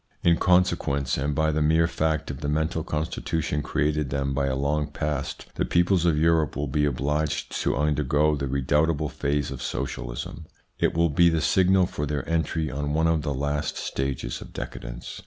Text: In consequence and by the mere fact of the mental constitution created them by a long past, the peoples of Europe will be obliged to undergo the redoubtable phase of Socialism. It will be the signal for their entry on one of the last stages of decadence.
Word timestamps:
In 0.23 0.37
consequence 0.37 1.15
and 1.15 1.35
by 1.35 1.51
the 1.51 1.61
mere 1.61 1.85
fact 1.87 2.31
of 2.31 2.41
the 2.41 2.49
mental 2.49 2.83
constitution 2.83 3.61
created 3.61 4.09
them 4.09 4.33
by 4.33 4.47
a 4.47 4.55
long 4.55 4.87
past, 4.87 5.45
the 5.53 5.63
peoples 5.63 6.05
of 6.07 6.17
Europe 6.17 6.55
will 6.55 6.65
be 6.67 6.85
obliged 6.85 7.51
to 7.61 7.75
undergo 7.77 8.35
the 8.35 8.47
redoubtable 8.47 9.09
phase 9.09 9.51
of 9.51 9.61
Socialism. 9.61 10.47
It 10.79 10.95
will 10.97 11.09
be 11.09 11.29
the 11.29 11.39
signal 11.39 11.85
for 11.85 12.07
their 12.07 12.27
entry 12.27 12.71
on 12.71 12.93
one 12.93 13.05
of 13.05 13.21
the 13.21 13.31
last 13.31 13.77
stages 13.77 14.41
of 14.41 14.53
decadence. 14.53 15.19